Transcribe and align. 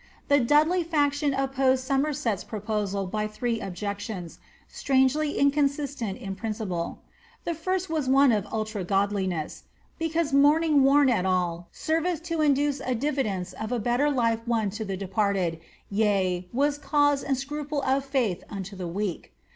The 0.29 0.39
Dudley 0.39 0.83
faction 0.83 1.35
opposed 1.35 1.83
Somerset's 1.83 2.43
proposal 2.43 3.05
by 3.05 3.27
three 3.27 3.59
objections,' 3.61 4.39
strange* 4.67 5.13
ly 5.15 5.25
inconsistent 5.27 6.17
in 6.17 6.33
principle. 6.35 7.03
The 7.43 7.53
first 7.53 7.87
was 7.87 8.09
one 8.09 8.31
of 8.31 8.47
ultra 8.51 8.83
godliness, 8.83 9.65
^^ 9.95 9.99
be 9.99 10.09
caose 10.09 10.33
mourning 10.33 10.81
worn 10.81 11.07
at 11.07 11.27
all, 11.27 11.67
serveth 11.71 12.23
to 12.23 12.41
induce 12.41 12.79
a 12.79 12.95
diffidence 12.95 13.53
of 13.53 13.71
a 13.71 13.77
better 13.77 14.09
life 14.09 14.39
won 14.47 14.71
to 14.71 14.83
the 14.83 14.97
departed, 14.97 15.59
yea, 15.91 16.49
was 16.51 16.79
cause 16.79 17.21
and 17.23 17.37
scruple 17.37 17.83
of 17.83 18.03
faitli 18.03 18.41
unto 18.49 18.75
the 18.75 18.87
weak." 18.87 19.31